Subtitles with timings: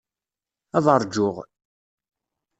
[0.77, 1.35] Ad ṛjuɣ.